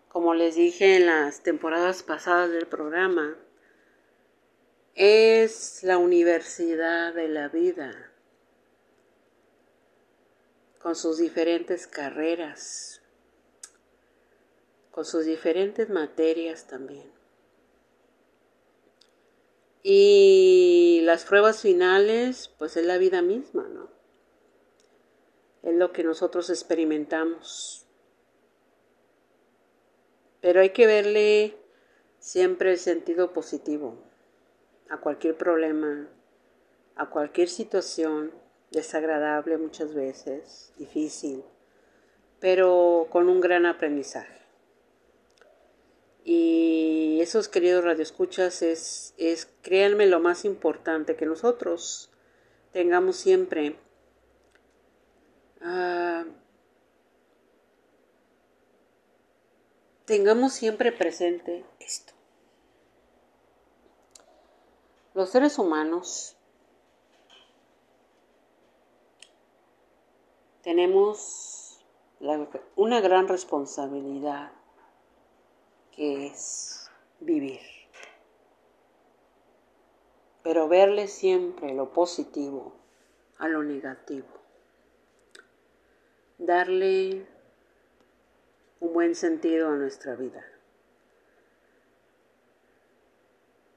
como 0.08 0.34
les 0.34 0.56
dije 0.56 0.96
en 0.96 1.06
las 1.06 1.44
temporadas 1.44 2.02
pasadas 2.02 2.50
del 2.50 2.66
programa, 2.66 3.36
es 4.96 5.84
la 5.84 5.98
universidad 5.98 7.14
de 7.14 7.28
la 7.28 7.46
vida, 7.48 8.12
con 10.82 10.96
sus 10.96 11.18
diferentes 11.18 11.86
carreras, 11.86 13.00
con 14.90 15.04
sus 15.04 15.24
diferentes 15.24 15.88
materias 15.88 16.66
también. 16.66 17.08
Y 19.84 21.02
las 21.04 21.24
pruebas 21.24 21.60
finales, 21.62 22.50
pues 22.58 22.76
es 22.76 22.84
la 22.84 22.98
vida 22.98 23.22
misma, 23.22 23.68
¿no? 23.68 23.90
Es 25.62 25.74
lo 25.74 25.92
que 25.92 26.02
nosotros 26.02 26.50
experimentamos. 26.50 27.86
Pero 30.40 30.60
hay 30.60 30.70
que 30.70 30.86
verle 30.86 31.56
siempre 32.18 32.72
el 32.72 32.78
sentido 32.78 33.32
positivo 33.32 34.02
a 34.88 34.98
cualquier 34.98 35.36
problema, 35.36 36.08
a 36.96 37.08
cualquier 37.08 37.48
situación 37.48 38.41
desagradable 38.72 39.58
muchas 39.58 39.94
veces, 39.94 40.72
difícil, 40.76 41.44
pero 42.40 43.06
con 43.10 43.28
un 43.28 43.40
gran 43.40 43.66
aprendizaje. 43.66 44.40
Y 46.24 47.18
esos 47.20 47.48
queridos 47.48 47.84
radioescuchas 47.84 48.62
es, 48.62 49.14
es, 49.16 49.48
créanme, 49.62 50.06
lo 50.06 50.20
más 50.20 50.44
importante 50.44 51.16
que 51.16 51.26
nosotros 51.26 52.10
tengamos 52.72 53.16
siempre 53.16 53.76
ah, 55.60 56.24
tengamos 60.04 60.52
siempre 60.52 60.92
presente 60.92 61.64
esto. 61.80 62.12
Los 65.14 65.30
seres 65.30 65.58
humanos 65.58 66.36
tenemos 70.62 71.84
una 72.76 73.00
gran 73.00 73.28
responsabilidad 73.28 74.52
que 75.90 76.26
es 76.26 76.90
vivir. 77.20 77.60
Pero 80.42 80.68
verle 80.68 81.08
siempre 81.08 81.74
lo 81.74 81.92
positivo 81.92 82.72
a 83.38 83.48
lo 83.48 83.62
negativo. 83.62 84.26
darle 86.38 87.24
un 88.80 88.92
buen 88.92 89.14
sentido 89.14 89.68
a 89.68 89.76
nuestra 89.76 90.16
vida. 90.16 90.44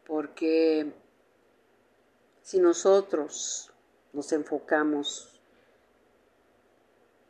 Porque 0.08 0.92
si 2.42 2.60
nosotros 2.60 3.72
nos 4.14 4.32
enfocamos 4.32 5.35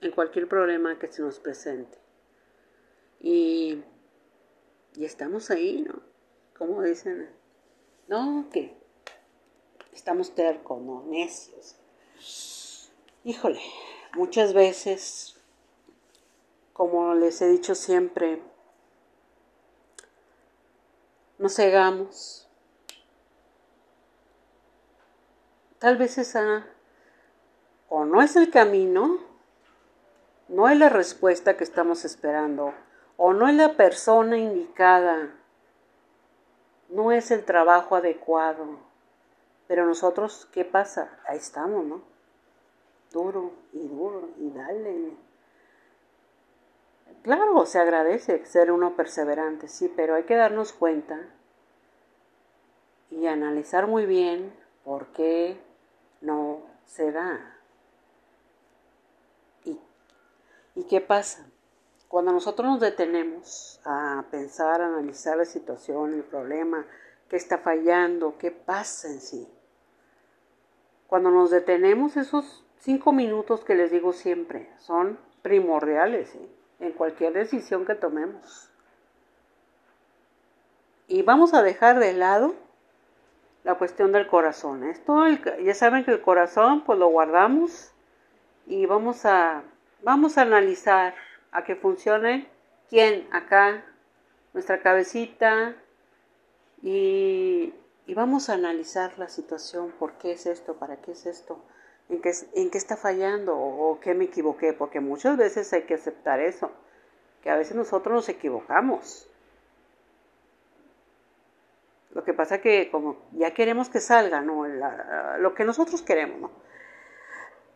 en 0.06 0.12
cualquier 0.12 0.48
problema 0.48 1.00
que 1.00 1.12
se 1.12 1.22
nos 1.22 1.40
presente 1.40 1.98
y, 3.20 3.84
y 4.96 5.06
estamos 5.06 5.50
ahí, 5.50 5.82
¿no? 5.82 6.02
Como 6.58 6.82
dicen, 6.84 7.30
no, 8.08 8.48
que 8.52 8.78
estamos 9.92 10.36
tercos, 10.36 10.82
no, 10.82 11.04
necios. 11.08 11.76
Híjole, 13.24 13.60
muchas 14.14 14.54
veces, 14.54 15.38
como 16.74 17.16
les 17.16 17.42
he 17.42 17.48
dicho 17.48 17.74
siempre, 17.74 18.42
nos 21.40 21.56
cegamos. 21.56 22.48
Tal 25.80 25.98
vez 25.98 26.18
esa 26.18 26.68
o 27.90 28.06
no 28.06 28.22
es 28.22 28.36
el 28.36 28.50
camino, 28.52 29.35
no 30.56 30.70
es 30.70 30.78
la 30.78 30.90
respuesta 30.90 31.58
que 31.58 31.64
estamos 31.64 32.06
esperando, 32.06 32.74
o 33.18 33.34
no 33.34 33.48
es 33.48 33.56
la 33.56 33.74
persona 33.74 34.38
indicada, 34.38 35.32
no 36.90 37.12
es 37.12 37.32
el 37.32 37.44
trabajo 37.44 37.96
adecuado. 37.96 38.80
Pero 39.68 39.86
nosotros, 39.86 40.48
¿qué 40.52 40.64
pasa? 40.64 41.20
Ahí 41.28 41.38
estamos, 41.38 41.86
¿no? 41.86 42.16
duro 43.16 43.54
y 43.72 43.88
duro 43.88 44.30
y 44.38 44.52
dale. 44.52 45.14
Claro, 47.24 47.66
se 47.66 47.80
agradece 47.80 48.46
ser 48.46 48.72
uno 48.72 48.96
perseverante, 48.96 49.68
sí, 49.68 49.92
pero 49.96 50.16
hay 50.16 50.24
que 50.24 50.36
darnos 50.36 50.74
cuenta 50.74 51.20
y 53.10 53.26
analizar 53.26 53.88
muy 53.88 54.06
bien 54.06 54.54
por 54.84 55.08
qué 55.08 55.58
no 56.22 56.62
se 56.86 57.12
da. 57.12 57.58
¿Y, 59.64 59.80
¿Y 60.76 60.84
qué 60.84 61.02
pasa? 61.02 61.46
Cuando 62.08 62.32
nosotros 62.32 62.70
nos 62.70 62.80
detenemos 62.80 63.80
a 63.86 64.26
pensar, 64.30 64.82
a 64.82 64.88
analizar 64.88 65.38
la 65.38 65.46
situación, 65.46 66.14
el 66.14 66.24
problema, 66.24 66.86
qué 67.30 67.38
está 67.38 67.58
fallando, 67.58 68.38
qué 68.38 68.52
pasa 68.52 69.08
en 69.08 69.20
sí, 69.20 69.48
cuando 71.08 71.32
nos 71.32 71.52
detenemos 71.52 72.18
esos 72.18 72.64
cinco 72.80 73.12
minutos 73.12 73.64
que 73.64 73.76
les 73.76 73.92
digo 73.92 74.14
siempre 74.14 74.70
son 74.80 75.20
primordiales 75.42 76.36
en 76.80 76.92
cualquier 76.94 77.34
decisión 77.34 77.86
que 77.86 77.96
tomemos. 77.96 78.70
Y 81.08 81.22
vamos 81.22 81.54
a 81.54 81.62
dejar 81.62 82.00
de 82.00 82.14
lado 82.14 82.56
la 83.64 83.76
cuestión 83.76 84.12
del 84.12 84.28
corazón. 84.28 84.84
Esto, 84.84 85.28
ya 85.64 85.74
saben 85.74 86.04
que 86.04 86.12
el 86.12 86.22
corazón 86.22 86.84
pues 86.84 86.98
lo 86.98 87.08
guardamos 87.08 87.92
y 88.66 88.86
vamos 88.88 89.26
a, 89.26 89.64
vamos 90.06 90.38
a 90.38 90.44
analizar 90.44 91.16
a 91.52 91.66
que 91.66 91.76
funcione. 91.76 92.48
Quién 92.90 93.28
acá, 93.34 93.84
nuestra 94.54 94.82
cabecita. 94.82 95.76
Y, 96.82 97.74
y 98.06 98.14
vamos 98.14 98.50
a 98.50 98.54
analizar 98.54 99.20
la 99.20 99.28
situación, 99.28 99.92
por 100.00 100.14
qué 100.14 100.32
es 100.32 100.46
esto, 100.46 100.76
para 100.76 101.02
qué 101.02 101.12
es 101.12 101.26
esto 101.26 101.60
en 102.10 102.22
qué, 102.22 102.32
en 102.54 102.70
qué 102.70 102.78
está 102.78 102.98
fallando 102.98 103.58
o 103.58 104.00
qué 104.00 104.14
me 104.14 104.26
equivoqué, 104.26 104.74
porque 104.74 105.00
muchas 105.00 105.38
veces 105.38 105.72
hay 105.74 105.84
que 105.84 105.96
aceptar 105.96 106.40
eso, 106.40 106.72
que 107.42 107.50
a 107.50 107.56
veces 107.56 107.76
nosotros 107.76 108.14
nos 108.14 108.30
equivocamos. 108.30 109.28
Lo 112.12 112.24
que 112.24 112.34
pasa 112.34 112.62
que 112.62 112.90
como 112.92 113.18
ya 113.34 113.54
queremos 113.54 113.90
que 113.90 114.00
salga, 114.00 114.42
¿no? 114.42 114.66
lo 114.68 115.54
que 115.54 115.66
nosotros 115.66 116.02
queremos, 116.02 116.40
¿no? 116.40 116.52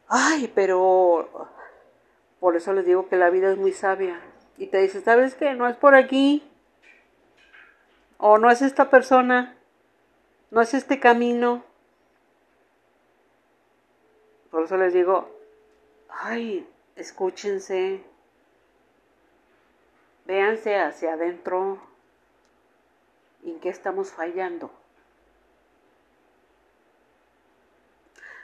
Ay, 0.08 0.52
pero 0.56 1.50
por 2.40 2.56
eso 2.56 2.74
les 2.74 2.86
digo 2.86 3.08
que 3.10 3.18
la 3.18 3.30
vida 3.30 3.52
es 3.52 3.58
muy 3.58 3.74
sabia. 3.74 4.20
Y 4.58 4.68
te 4.68 4.80
dice, 4.80 5.02
¿sabes 5.02 5.36
qué? 5.36 5.54
No 5.54 5.68
es 5.68 5.76
por 5.78 5.96
aquí. 5.96 6.50
O 8.18 8.38
no 8.38 8.50
es 8.50 8.62
esta 8.62 8.90
persona. 8.90 9.58
No 10.52 10.62
es 10.62 10.74
este 10.74 11.00
camino. 11.00 11.64
Por 14.52 14.64
eso 14.64 14.78
les 14.78 14.94
digo, 14.94 15.30
ay, 16.10 16.68
escúchense, 16.96 18.04
véanse 20.26 20.76
hacia 20.76 21.14
adentro, 21.14 21.80
en 23.44 23.60
qué 23.60 23.70
estamos 23.70 24.12
fallando. 24.12 24.72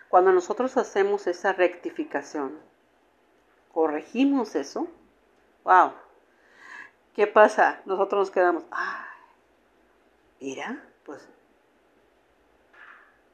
Cuando 0.09 0.31
nosotros 0.31 0.77
hacemos 0.77 1.27
esa 1.27 1.53
rectificación, 1.53 2.59
corregimos 3.75 4.55
eso, 4.55 4.87
wow, 5.65 5.91
¿qué 7.13 7.27
pasa? 7.27 7.81
Nosotros 7.83 8.19
nos 8.19 8.31
quedamos, 8.31 8.63
ay, 8.71 9.05
mira, 10.39 10.81
pues 11.03 11.27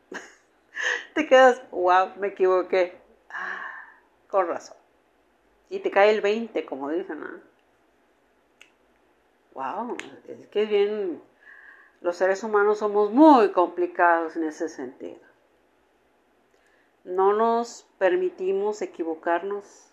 te 1.13 1.27
quedas, 1.27 1.61
wow, 1.69 2.15
me 2.17 2.29
equivoqué. 2.29 2.99
Ah, 3.29 3.67
con 4.29 4.47
razón. 4.47 4.77
Y 5.69 5.77
te 5.77 5.91
cae 5.91 6.09
el 6.09 6.21
20, 6.21 6.65
como 6.65 6.89
dicen, 6.89 7.19
¿no? 7.19 7.29
Wow, 9.53 9.95
es 10.27 10.47
que 10.47 10.65
bien, 10.65 11.21
los 12.01 12.17
seres 12.17 12.43
humanos 12.43 12.79
somos 12.79 13.11
muy 13.11 13.51
complicados 13.51 14.35
en 14.37 14.45
ese 14.45 14.69
sentido. 14.69 15.19
No 17.03 17.33
nos 17.33 17.85
permitimos 17.99 18.81
equivocarnos. 18.81 19.90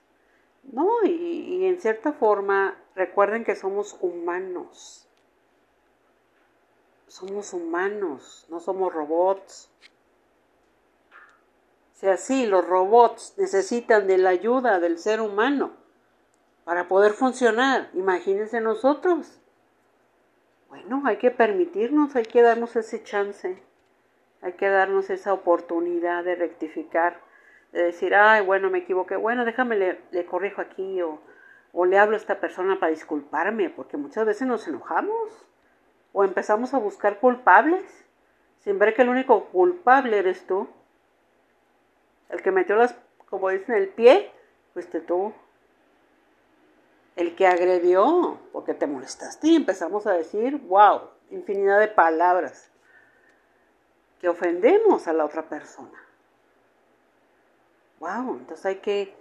No, 0.73 1.05
y, 1.05 1.65
en 1.65 1.81
cierta 1.81 2.13
forma, 2.13 2.77
recuerden 2.95 3.45
que 3.45 3.57
somos 3.57 3.97
humanos. 4.01 5.07
Somos 7.07 7.53
humanos, 7.53 8.47
no 8.49 8.61
somos 8.61 8.93
robots. 8.93 9.71
Si 11.95 12.07
así 12.07 12.47
los 12.47 12.67
robots 12.67 13.35
necesitan 13.39 14.07
de 14.07 14.19
la 14.19 14.31
ayuda 14.31 14.79
del 14.79 14.99
ser 14.99 15.21
humano 15.21 15.73
para 16.65 16.87
poder 16.87 17.13
funcionar, 17.13 17.91
imagínense 17.95 18.61
nosotros. 18.61 19.41
Bueno, 20.69 21.03
hay 21.07 21.17
que 21.17 21.31
permitirnos, 21.31 22.15
hay 22.15 22.25
que 22.25 22.43
darnos 22.43 22.77
ese 22.77 23.03
chance, 23.03 23.61
hay 24.43 24.53
que 24.53 24.69
darnos 24.69 25.09
esa 25.09 25.33
oportunidad 25.33 26.25
de 26.25 26.35
rectificar, 26.35 27.21
de 27.73 27.83
decir, 27.85 28.15
ay, 28.15 28.45
bueno, 28.45 28.71
me 28.71 28.79
equivoqué, 28.79 29.17
bueno, 29.17 29.45
déjame, 29.45 29.77
le, 29.77 30.27
corrijo 30.27 30.61
aquí 30.61 31.03
o, 31.03 31.21
o 31.73 31.85
le 31.85 31.99
hablo 31.99 32.15
a 32.15 32.19
esta 32.19 32.41
persona 32.41 32.81
para 32.81 32.91
disculparme, 32.91 33.71
porque 33.71 33.97
muchas 33.97 34.25
veces 34.25 34.47
nos 34.47 34.67
enojamos 34.67 35.47
o 36.13 36.25
empezamos 36.25 36.73
a 36.75 36.79
buscar 36.79 37.19
culpables 37.21 37.85
sin 38.59 38.79
ver 38.79 38.95
que 38.95 39.03
el 39.03 39.09
único 39.09 39.47
culpable 39.47 40.19
eres 40.19 40.47
tú. 40.47 40.69
El 42.29 42.43
que 42.43 42.51
metió 42.51 42.77
las, 42.77 42.95
como 43.29 43.49
dicen, 43.51 43.75
el 43.75 43.89
pie, 43.89 44.31
fuiste 44.75 45.01
tú. 45.01 45.33
El 47.17 47.35
que 47.35 47.47
agredió, 47.47 48.39
porque 48.53 48.75
te 48.75 48.87
molestaste 48.87 49.49
y 49.49 49.57
empezamos 49.57 50.07
a 50.07 50.13
decir, 50.13 50.57
wow, 50.69 51.01
infinidad 51.31 51.81
de 51.81 51.89
palabras 51.89 52.71
que 54.21 54.29
ofendemos 54.29 55.09
a 55.09 55.13
la 55.13 55.25
otra 55.25 55.49
persona. 55.49 56.08
Wow, 58.01 58.37
entonces 58.37 58.65
hay 58.67 58.77
que, 58.77 59.15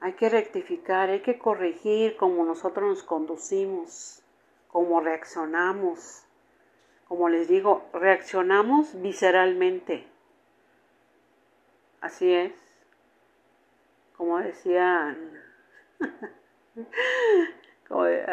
hay 0.00 0.12
que 0.14 0.28
rectificar, 0.28 1.08
hay 1.08 1.20
que 1.20 1.38
corregir 1.38 2.16
cómo 2.16 2.44
nosotros 2.44 2.88
nos 2.88 3.02
conducimos, 3.02 4.22
cómo 4.68 5.00
reaccionamos. 5.00 6.24
Como 7.08 7.28
les 7.28 7.48
digo, 7.48 7.88
reaccionamos 7.92 9.00
visceralmente. 9.00 10.06
Así 12.00 12.32
es. 12.32 12.52
Como 14.16 14.38
decían. 14.38 15.40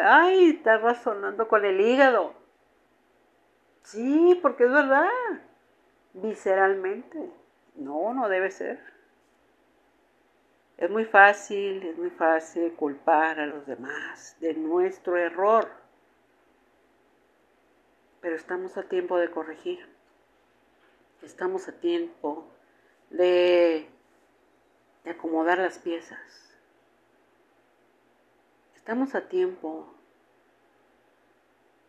Ay, 0.02 0.50
está 0.50 0.78
razonando 0.78 1.46
con 1.46 1.64
el 1.64 1.80
hígado. 1.80 2.34
Sí, 3.82 4.38
porque 4.40 4.64
es 4.64 4.72
verdad. 4.72 5.08
Visceralmente. 6.14 7.30
No, 7.76 8.14
no 8.14 8.28
debe 8.28 8.50
ser. 8.50 8.80
Es 10.80 10.88
muy 10.88 11.04
fácil, 11.04 11.82
es 11.82 11.98
muy 11.98 12.08
fácil 12.08 12.72
culpar 12.72 13.38
a 13.38 13.44
los 13.44 13.66
demás 13.66 14.34
de 14.40 14.54
nuestro 14.54 15.18
error. 15.18 15.68
Pero 18.22 18.34
estamos 18.34 18.78
a 18.78 18.84
tiempo 18.84 19.18
de 19.18 19.30
corregir. 19.30 19.86
Estamos 21.20 21.68
a 21.68 21.72
tiempo 21.72 22.46
de, 23.10 23.90
acomodar 25.04 25.58
las 25.58 25.78
piezas. 25.78 26.56
Estamos 28.74 29.14
a 29.14 29.28
tiempo 29.28 29.92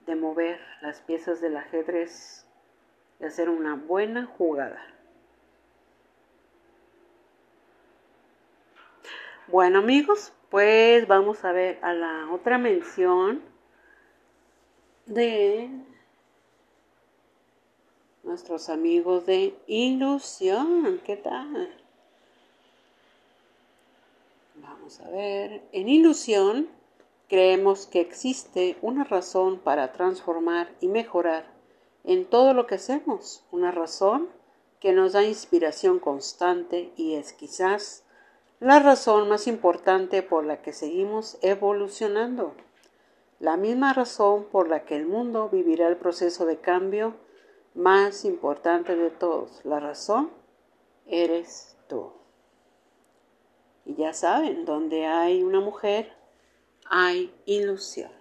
de 0.06 0.16
mover 0.16 0.60
las 0.82 1.00
piezas 1.00 1.40
del 1.40 1.56
ajedrez 1.56 2.46
y 3.22 3.24
hacer 3.24 3.48
una 3.48 3.76
buena 3.76 4.26
jugada. 4.26 4.91
Bueno 9.52 9.80
amigos, 9.80 10.32
pues 10.50 11.06
vamos 11.10 11.44
a 11.44 11.52
ver 11.52 11.78
a 11.82 11.94
la 11.94 12.32
otra 12.32 12.58
mención 12.58 13.42
de 15.08 15.70
nuestros 18.24 18.70
amigos 18.70 19.26
de 19.26 19.54
ilusión. 19.68 21.02
¿Qué 21.06 21.18
tal? 21.18 21.70
Vamos 24.56 25.02
a 25.02 25.10
ver. 25.10 25.62
En 25.74 25.90
ilusión 25.90 26.70
creemos 27.28 27.88
que 27.88 28.00
existe 28.00 28.78
una 28.82 29.04
razón 29.04 29.60
para 29.60 29.92
transformar 29.92 30.72
y 30.80 30.88
mejorar 30.88 31.44
en 32.06 32.24
todo 32.24 32.54
lo 32.54 32.68
que 32.68 32.76
hacemos. 32.76 33.44
Una 33.52 33.72
razón 33.72 34.30
que 34.80 34.94
nos 34.94 35.12
da 35.12 35.26
inspiración 35.26 36.00
constante 36.00 36.94
y 36.96 37.16
es 37.16 37.34
quizás 37.34 38.06
la 38.62 38.78
razón 38.78 39.28
más 39.28 39.48
importante 39.48 40.22
por 40.22 40.46
la 40.46 40.62
que 40.62 40.72
seguimos 40.72 41.40
evolucionando. 41.42 42.54
La 43.40 43.58
misma 43.58 43.92
razón 43.92 44.46
por 44.52 44.70
la 44.70 44.86
que 44.86 44.96
el 44.96 45.08
mundo 45.08 45.50
vivirá 45.50 45.88
el 45.88 45.98
proceso 45.98 46.46
de 46.46 46.58
cambio 46.58 47.16
más 47.74 48.24
importante 48.24 48.96
de 48.96 49.10
todos. 49.10 49.66
La 49.66 49.80
razón 49.80 50.30
eres 51.08 51.76
tú. 51.90 52.12
Y 53.84 53.96
ya 53.96 54.14
saben, 54.14 54.64
donde 54.64 55.08
hay 55.08 55.42
una 55.42 55.60
mujer, 55.60 56.14
hay 56.86 57.34
ilusión. 57.48 58.12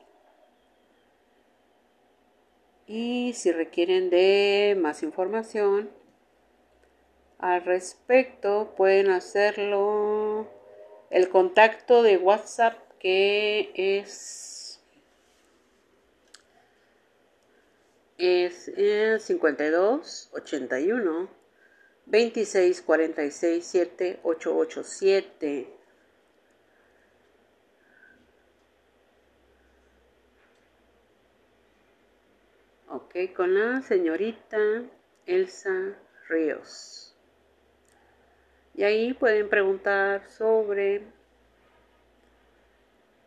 Y 2.87 3.35
si 3.35 3.53
requieren 3.53 4.09
de 4.09 4.74
más 4.81 5.03
información 5.03 5.90
al 7.40 7.64
respecto, 7.64 8.74
pueden 8.76 9.11
hacerlo. 9.11 10.48
El 11.11 11.29
contacto 11.29 12.03
de 12.03 12.16
WhatsApp 12.16 12.79
que 13.00 13.72
es 13.74 14.81
es 18.18 18.68
el 18.68 19.18
52 19.18 20.29
81 20.33 21.29
26 22.05 22.83
46 22.83 23.64
7 23.66 24.20
887. 24.22 25.76
Ok, 32.88 33.14
con 33.35 33.55
la 33.55 33.81
señorita 33.83 34.59
Elsa. 35.24 35.96
Y 38.81 38.83
ahí 38.83 39.12
pueden 39.12 39.51
preguntar 39.51 40.27
sobre 40.31 41.03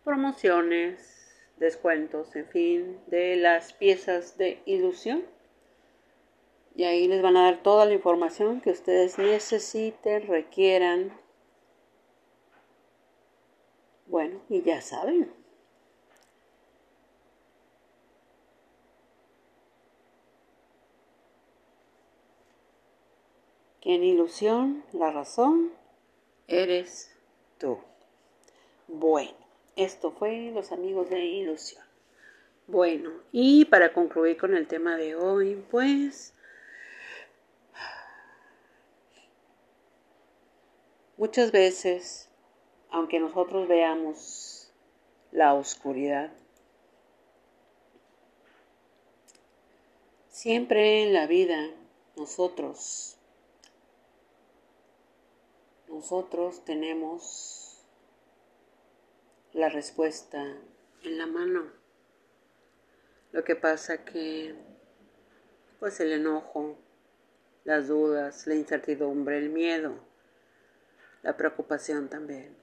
promociones, 0.04 1.32
descuentos, 1.58 2.36
en 2.36 2.48
fin, 2.48 3.00
de 3.06 3.36
las 3.36 3.72
piezas 3.72 4.36
de 4.40 4.64
ilusión. 4.66 5.24
Y 6.76 6.86
ahí 6.86 7.08
les 7.08 7.22
van 7.22 7.38
a 7.38 7.44
dar 7.44 7.62
toda 7.62 7.86
la 7.86 7.94
información 7.94 8.62
que 8.62 8.72
ustedes 8.72 9.20
necesiten, 9.20 10.26
requieran. 10.26 11.16
Bueno, 14.08 14.42
y 14.50 14.64
ya 14.64 14.82
saben. 14.82 15.43
En 23.84 24.04
ilusión, 24.04 24.84
la 24.92 25.12
razón, 25.12 25.72
eres 26.48 27.12
tú. 27.58 27.80
Bueno. 28.88 29.44
Esto 29.76 30.12
fue 30.12 30.52
los 30.54 30.72
amigos 30.72 31.10
de 31.10 31.26
ilusión. 31.26 31.84
Bueno, 32.68 33.12
y 33.32 33.66
para 33.66 33.92
concluir 33.92 34.38
con 34.38 34.56
el 34.56 34.68
tema 34.68 34.98
de 34.98 35.16
hoy, 35.16 35.56
pues 35.72 36.36
muchas 41.18 41.52
veces, 41.52 42.30
aunque 42.92 43.20
nosotros 43.20 43.68
veamos 43.68 44.72
la 45.32 45.56
oscuridad, 45.56 46.32
siempre 50.30 51.02
en 51.02 51.14
la 51.14 51.26
vida 51.26 51.72
nosotros, 52.16 53.18
nosotros 55.94 56.66
tenemos 56.66 57.80
la 59.54 59.70
respuesta 59.70 60.42
en 61.04 61.18
la 61.18 61.28
mano. 61.28 61.72
Lo 63.32 63.44
que 63.44 63.56
pasa 63.56 64.04
que 64.04 64.56
pues 65.80 66.00
el 66.00 66.14
enojo, 66.14 66.78
las 67.64 67.88
dudas, 67.88 68.48
la 68.48 68.56
incertidumbre, 68.56 69.38
el 69.38 69.50
miedo, 69.50 69.94
la 71.22 71.38
preocupación 71.38 72.10
también 72.10 72.58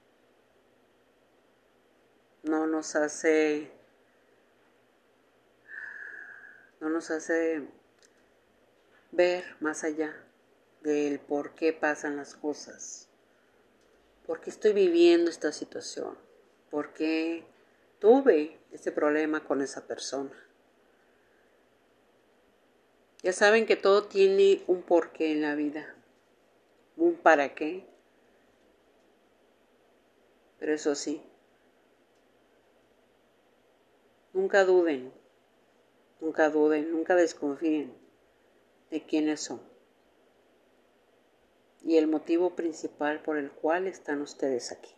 no 2.43 2.65
nos 2.65 2.95
hace 2.95 3.71
no 6.79 6.89
nos 6.89 7.11
hace 7.11 7.67
ver 9.11 9.43
más 9.59 9.83
allá 9.83 10.15
del 10.81 11.19
por 11.19 11.53
qué 11.53 11.73
pasan 11.73 12.17
las 12.17 12.33
cosas. 12.33 13.10
¿Por 14.25 14.41
qué 14.41 14.49
estoy 14.49 14.73
viviendo 14.73 15.29
esta 15.29 15.51
situación? 15.51 16.17
porque 16.71 17.43
tuve 17.99 18.57
ese 18.71 18.91
problema 18.91 19.43
con 19.43 19.61
esa 19.61 19.85
persona. 19.85 20.31
Ya 23.21 23.33
saben 23.33 23.67
que 23.67 23.75
todo 23.75 24.05
tiene 24.05 24.63
un 24.65 24.81
porqué 24.81 25.33
en 25.33 25.43
la 25.43 25.53
vida, 25.53 25.93
un 26.95 27.15
para 27.15 27.53
qué. 27.53 27.85
Pero 30.57 30.73
eso 30.73 30.95
sí, 30.95 31.21
nunca 34.33 34.63
duden, 34.63 35.11
nunca 36.19 36.49
duden, 36.49 36.91
nunca 36.91 37.15
desconfíen 37.15 37.93
de 38.89 39.03
quiénes 39.03 39.41
son 39.41 39.70
y 41.83 41.97
el 41.97 42.07
motivo 42.07 42.55
principal 42.55 43.21
por 43.21 43.37
el 43.37 43.51
cual 43.51 43.87
están 43.87 44.21
ustedes 44.21 44.71
aquí. 44.71 44.95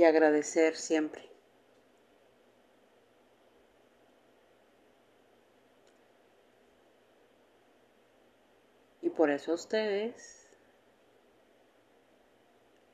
y 0.00 0.04
agradecer 0.04 0.76
siempre. 0.76 1.28
Y 9.02 9.10
por 9.10 9.28
eso 9.28 9.52
a 9.52 9.56
ustedes 9.56 10.48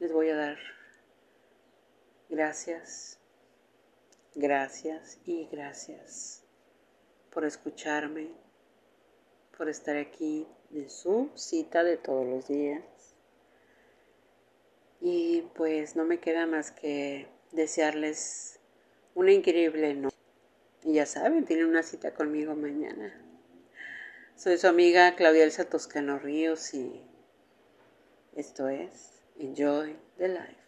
les 0.00 0.12
voy 0.12 0.30
a 0.30 0.36
dar 0.36 0.58
gracias, 2.28 3.20
gracias 4.34 5.20
y 5.24 5.46
gracias 5.46 6.42
por 7.30 7.44
escucharme, 7.44 8.34
por 9.56 9.68
estar 9.68 9.96
aquí 9.96 10.46
en 10.72 10.90
su 10.90 11.30
cita 11.34 11.84
de 11.84 11.96
todos 11.96 12.26
los 12.26 12.48
días 12.48 12.82
y 15.00 15.42
pues 15.54 15.96
no 15.96 16.04
me 16.04 16.18
queda 16.18 16.46
más 16.46 16.70
que 16.70 17.28
desearles 17.52 18.58
una 19.14 19.32
increíble 19.32 19.94
noche. 19.94 20.16
Y 20.84 20.94
ya 20.94 21.06
saben, 21.06 21.44
tienen 21.44 21.66
una 21.66 21.82
cita 21.82 22.14
conmigo 22.14 22.54
mañana. 22.54 23.14
Soy 24.36 24.58
su 24.58 24.68
amiga 24.68 25.16
Claudia 25.16 25.44
Elsa 25.44 25.64
Toscano 25.64 26.18
Ríos 26.18 26.74
y 26.74 27.02
esto 28.34 28.68
es 28.68 29.22
Enjoy 29.38 29.96
the 30.18 30.28
Life. 30.28 30.65